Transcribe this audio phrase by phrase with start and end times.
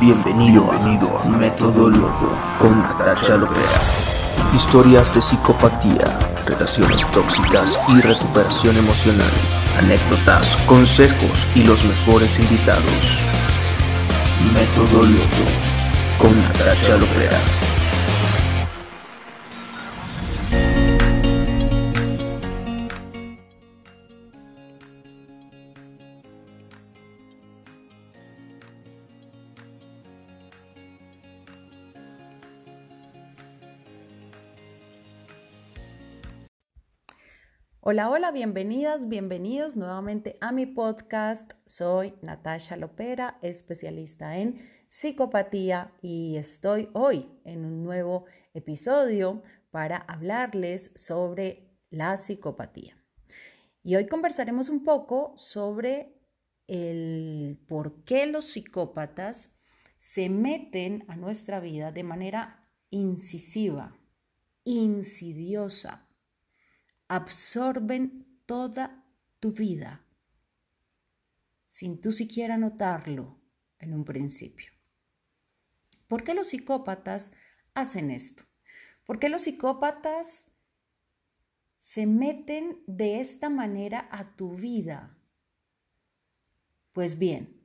[0.00, 3.80] Bienvenido, Bienvenido a Método Loto con Natasha Lopera.
[4.54, 6.04] Historias de psicopatía,
[6.46, 9.30] relaciones tóxicas y recuperación emocional.
[9.78, 13.18] Anécdotas, consejos y los mejores invitados.
[14.52, 15.46] Método Loto
[16.18, 17.38] con Natasha Lopera.
[37.88, 41.52] Hola, hola, bienvenidas, bienvenidos nuevamente a mi podcast.
[41.66, 44.58] Soy Natasha Lopera, especialista en
[44.88, 53.00] psicopatía y estoy hoy en un nuevo episodio para hablarles sobre la psicopatía.
[53.84, 56.20] Y hoy conversaremos un poco sobre
[56.66, 59.54] el por qué los psicópatas
[59.96, 63.96] se meten a nuestra vida de manera incisiva,
[64.64, 66.05] insidiosa
[67.08, 69.04] absorben toda
[69.40, 70.06] tu vida
[71.66, 73.38] sin tú siquiera notarlo
[73.78, 74.72] en un principio.
[76.08, 77.32] ¿Por qué los psicópatas
[77.74, 78.44] hacen esto?
[79.04, 80.46] ¿Por qué los psicópatas
[81.78, 85.18] se meten de esta manera a tu vida?
[86.92, 87.60] Pues bien,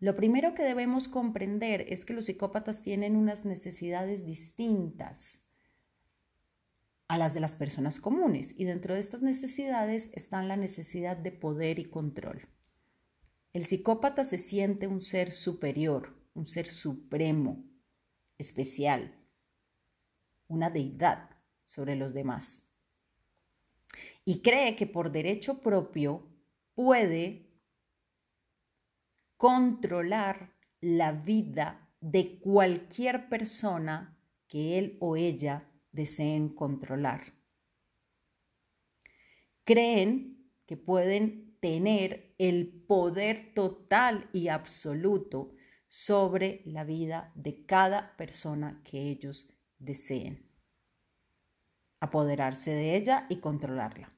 [0.00, 5.44] lo primero que debemos comprender es que los psicópatas tienen unas necesidades distintas
[7.12, 11.30] a las de las personas comunes y dentro de estas necesidades están la necesidad de
[11.30, 12.48] poder y control.
[13.52, 17.66] El psicópata se siente un ser superior, un ser supremo,
[18.38, 19.14] especial,
[20.48, 21.28] una deidad
[21.66, 22.66] sobre los demás.
[24.24, 26.26] Y cree que por derecho propio
[26.74, 27.46] puede
[29.36, 34.16] controlar la vida de cualquier persona
[34.48, 37.20] que él o ella deseen controlar.
[39.64, 45.54] Creen que pueden tener el poder total y absoluto
[45.86, 49.48] sobre la vida de cada persona que ellos
[49.78, 50.50] deseen.
[52.00, 54.10] Apoderarse de ella y controlarla.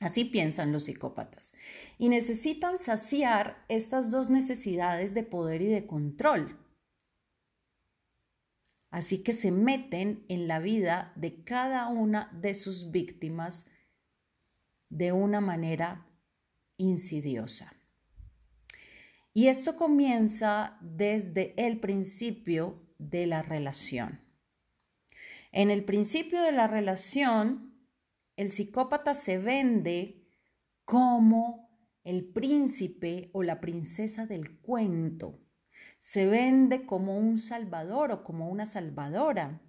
[0.00, 1.52] Así piensan los psicópatas.
[1.98, 6.56] Y necesitan saciar estas dos necesidades de poder y de control
[8.90, 13.66] Así que se meten en la vida de cada una de sus víctimas
[14.88, 16.06] de una manera
[16.78, 17.74] insidiosa.
[19.34, 24.20] Y esto comienza desde el principio de la relación.
[25.52, 27.74] En el principio de la relación,
[28.36, 30.26] el psicópata se vende
[30.84, 31.68] como
[32.04, 35.40] el príncipe o la princesa del cuento
[35.98, 39.60] se vende como un salvador o como una salvadora.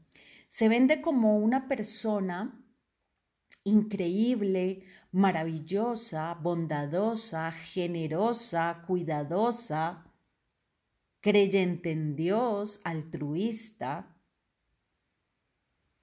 [0.47, 2.63] Se vende como una persona
[3.63, 10.05] increíble, maravillosa, bondadosa, generosa, cuidadosa,
[11.19, 14.15] creyente en Dios, altruista,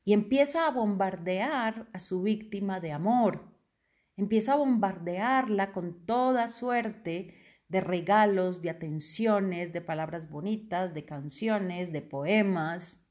[0.04, 3.56] y empieza a bombardear a su víctima de amor.
[4.16, 7.34] Empieza a bombardearla con toda suerte
[7.68, 13.04] de regalos, de atenciones, de palabras bonitas, de canciones, de poemas.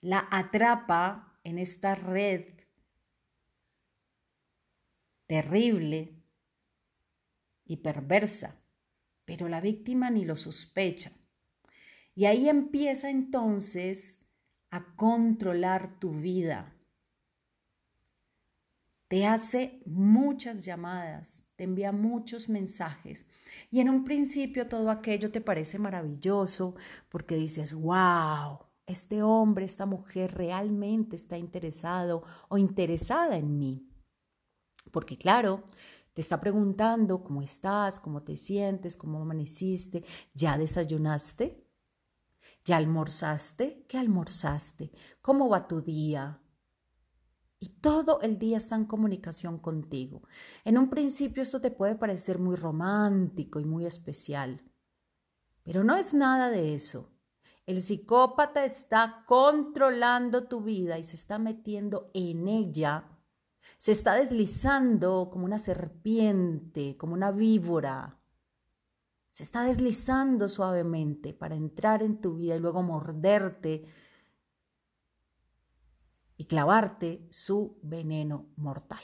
[0.00, 2.60] La atrapa en esta red
[5.26, 6.20] terrible
[7.64, 8.60] y perversa,
[9.24, 11.12] pero la víctima ni lo sospecha.
[12.16, 14.18] Y ahí empieza entonces
[14.70, 16.76] a controlar tu vida.
[19.06, 23.26] Te hace muchas llamadas, te envía muchos mensajes
[23.70, 26.74] y en un principio todo aquello te parece maravilloso
[27.10, 33.86] porque dices, wow, este hombre, esta mujer realmente está interesado o interesada en mí.
[34.90, 35.64] Porque claro,
[36.14, 40.02] te está preguntando cómo estás, cómo te sientes, cómo amaneciste,
[40.32, 41.62] ¿ya desayunaste?
[42.64, 43.84] ¿Ya almorzaste?
[43.86, 44.92] ¿Qué almorzaste?
[45.20, 46.40] ¿Cómo va tu día?
[47.60, 50.22] Y todo el día está en comunicación contigo.
[50.64, 54.62] En un principio esto te puede parecer muy romántico y muy especial,
[55.62, 57.12] pero no es nada de eso.
[57.66, 63.04] El psicópata está controlando tu vida y se está metiendo en ella,
[63.76, 68.18] se está deslizando como una serpiente, como una víbora.
[69.28, 73.86] Se está deslizando suavemente para entrar en tu vida y luego morderte
[76.40, 79.02] y clavarte su veneno mortal.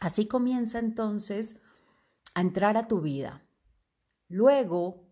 [0.00, 1.60] Así comienza entonces
[2.34, 3.46] a entrar a tu vida.
[4.26, 5.06] Luego,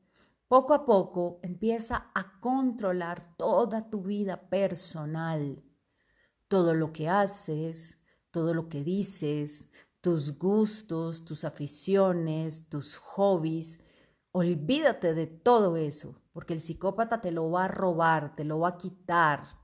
[0.49, 5.63] poco a poco, empieza a controlar toda tu vida personal,
[6.49, 8.01] todo lo que haces,
[8.33, 13.79] todo lo que dices, tus gustos, tus aficiones, tus hobbies.
[14.33, 18.71] Olvídate de todo eso, porque el psicópata te lo va a robar, te lo va
[18.71, 19.64] a quitar,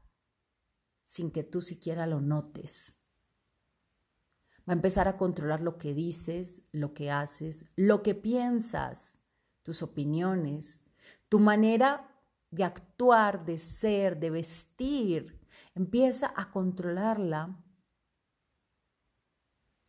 [1.11, 3.01] sin que tú siquiera lo notes.
[4.59, 9.19] Va a empezar a controlar lo que dices, lo que haces, lo que piensas,
[9.63, 10.85] tus opiniones,
[11.29, 12.17] tu manera
[12.53, 15.41] de actuar, de ser, de vestir.
[15.75, 17.61] Empieza a controlarla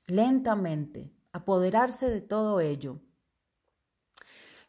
[0.08, 3.00] lentamente, apoderarse de todo ello.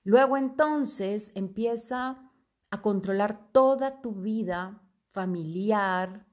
[0.04, 2.30] Luego entonces empieza
[2.70, 6.30] a controlar toda tu vida familiar,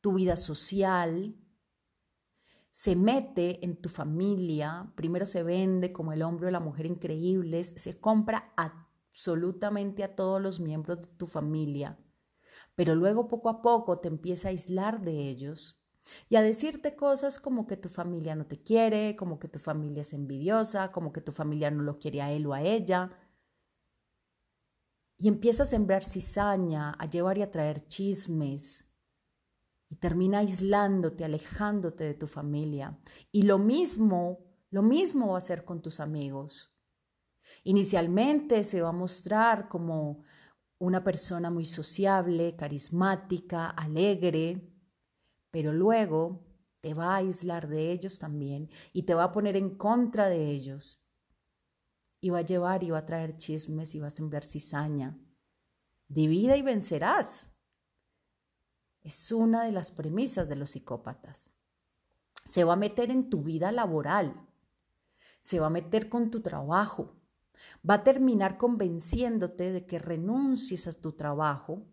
[0.00, 1.36] tu vida social,
[2.70, 7.74] se mete en tu familia, primero se vende como el hombre o la mujer increíbles,
[7.76, 11.98] se compra absolutamente a todos los miembros de tu familia,
[12.76, 15.84] pero luego poco a poco te empieza a aislar de ellos
[16.28, 20.02] y a decirte cosas como que tu familia no te quiere, como que tu familia
[20.02, 23.10] es envidiosa, como que tu familia no lo quiere a él o a ella.
[25.18, 28.87] Y empieza a sembrar cizaña, a llevar y a traer chismes,
[29.90, 32.98] y termina aislándote, alejándote de tu familia.
[33.32, 34.40] Y lo mismo,
[34.70, 36.74] lo mismo va a hacer con tus amigos.
[37.64, 40.22] Inicialmente se va a mostrar como
[40.78, 44.72] una persona muy sociable, carismática, alegre,
[45.50, 46.46] pero luego
[46.80, 50.50] te va a aislar de ellos también y te va a poner en contra de
[50.50, 51.04] ellos.
[52.20, 55.18] Y va a llevar y va a traer chismes y va a sembrar cizaña.
[56.08, 57.52] Divida y vencerás.
[59.02, 61.50] Es una de las premisas de los psicópatas.
[62.44, 64.46] Se va a meter en tu vida laboral,
[65.40, 67.16] se va a meter con tu trabajo,
[67.88, 71.86] va a terminar convenciéndote de que renuncies a tu trabajo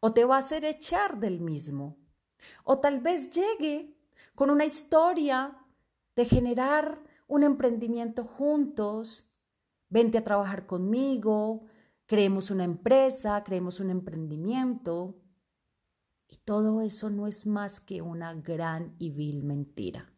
[0.00, 1.98] o te va a hacer echar del mismo.
[2.64, 3.96] O tal vez llegue
[4.34, 5.58] con una historia
[6.16, 9.32] de generar un emprendimiento juntos,
[9.88, 11.64] vente a trabajar conmigo,
[12.06, 15.21] creemos una empresa, creemos un emprendimiento.
[16.32, 20.10] Y todo eso no es más que una gran y vil mentira.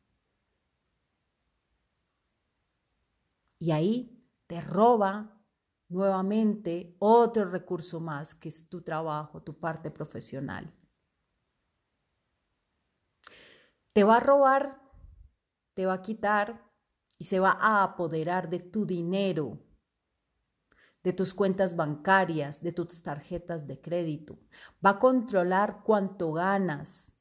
[3.59, 5.45] Y ahí te roba
[5.89, 10.73] nuevamente otro recurso más que es tu trabajo, tu parte profesional.
[13.93, 14.81] Te va a robar,
[15.73, 16.71] te va a quitar
[17.19, 19.59] y se va a apoderar de tu dinero,
[21.05, 24.39] de tus cuentas bancarias, de tus tarjetas de crédito.
[24.85, 27.13] Va a controlar cuánto ganas,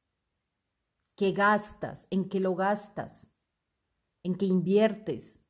[1.15, 3.29] qué gastas, en qué lo gastas,
[4.23, 5.41] en qué inviertes.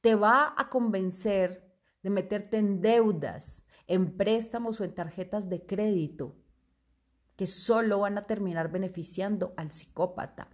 [0.00, 1.68] Te va a convencer
[2.02, 6.36] de meterte en deudas, en préstamos o en tarjetas de crédito
[7.36, 10.48] que solo van a terminar beneficiando al psicópata.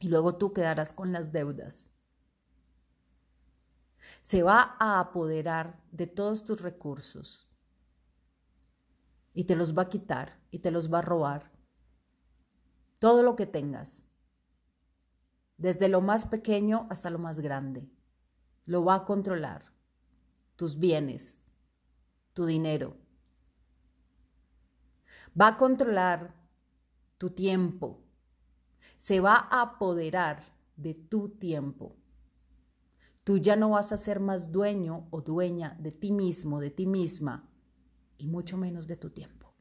[0.00, 1.91] Y luego tú quedarás con las deudas
[4.20, 7.48] se va a apoderar de todos tus recursos
[9.34, 11.50] y te los va a quitar y te los va a robar.
[12.98, 14.04] Todo lo que tengas,
[15.56, 17.90] desde lo más pequeño hasta lo más grande,
[18.64, 19.72] lo va a controlar.
[20.56, 21.40] Tus bienes,
[22.32, 22.96] tu dinero.
[25.40, 26.34] Va a controlar
[27.18, 28.04] tu tiempo.
[28.96, 30.44] Se va a apoderar
[30.76, 31.96] de tu tiempo.
[33.24, 36.86] Tú ya no vas a ser más dueño o dueña de ti mismo, de ti
[36.86, 37.48] misma,
[38.18, 39.54] y mucho menos de tu tiempo.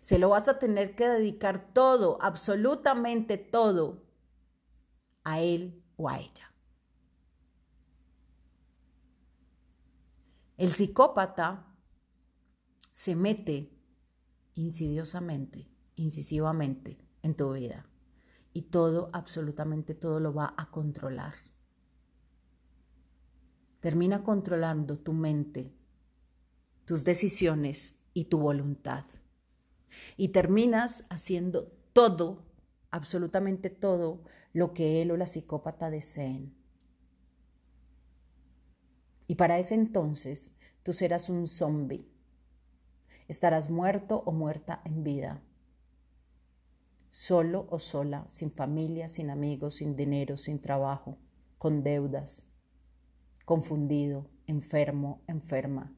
[0.00, 4.04] Se lo vas a tener que dedicar todo, absolutamente todo,
[5.24, 6.54] a él o a ella.
[10.56, 11.76] El psicópata
[12.90, 13.78] se mete
[14.54, 17.88] insidiosamente, incisivamente en tu vida
[18.52, 21.34] y todo, absolutamente todo lo va a controlar
[23.80, 25.72] termina controlando tu mente,
[26.84, 29.04] tus decisiones y tu voluntad.
[30.16, 32.44] Y terminas haciendo todo,
[32.90, 36.54] absolutamente todo, lo que él o la psicópata deseen.
[39.26, 42.08] Y para ese entonces tú serás un zombie.
[43.28, 45.42] Estarás muerto o muerta en vida.
[47.10, 51.18] Solo o sola, sin familia, sin amigos, sin dinero, sin trabajo,
[51.58, 52.47] con deudas,
[53.48, 55.90] confundido, enfermo, enferma.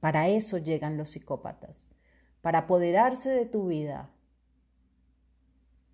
[0.00, 1.86] Para eso llegan los psicópatas,
[2.40, 4.10] para apoderarse de tu vida,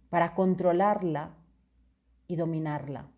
[0.08, 1.36] para controlarla
[2.26, 3.10] y dominarla.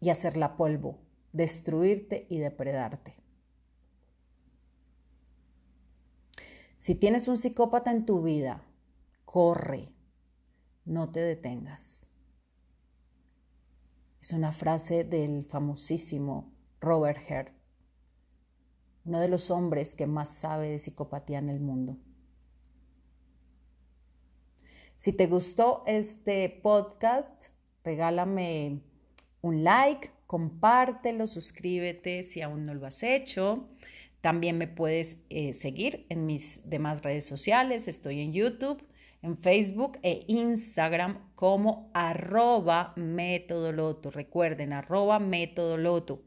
[0.00, 0.98] y hacerla polvo,
[1.32, 3.14] destruirte y depredarte.
[6.78, 8.64] Si tienes un psicópata en tu vida,
[9.24, 9.92] corre,
[10.84, 12.07] no te detengas.
[14.20, 17.52] Es una frase del famosísimo Robert Hurt,
[19.04, 21.96] uno de los hombres que más sabe de psicopatía en el mundo.
[24.96, 27.46] Si te gustó este podcast,
[27.84, 28.82] regálame
[29.40, 33.68] un like, compártelo, suscríbete si aún no lo has hecho.
[34.20, 37.86] También me puedes eh, seguir en mis demás redes sociales.
[37.86, 38.82] Estoy en YouTube,
[39.22, 44.10] en Facebook e Instagram como arroba metodoloto.
[44.10, 46.22] Recuerden, arroba metodoloto.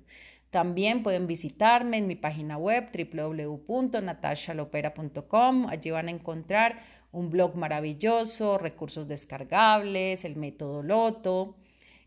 [0.49, 5.67] También pueden visitarme en mi página web www.natashalopera.com.
[5.67, 6.81] Allí van a encontrar
[7.13, 11.55] un blog maravilloso, recursos descargables, el método Loto,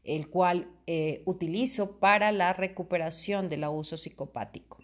[0.03, 4.77] el cual eh, utilizo para la recuperación del abuso psicopático.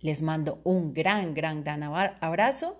[0.00, 2.78] Les mando un gran, gran, gran abrazo.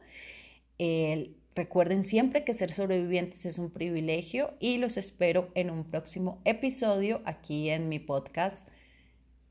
[1.54, 7.21] Recuerden siempre que ser sobrevivientes es un privilegio y los espero en un próximo episodio
[7.25, 8.66] aquí en mi podcast.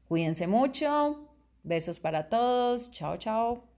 [0.07, 1.27] Cuídense mucho.
[1.63, 2.91] Besos para todos.
[2.91, 3.70] Chao, chao.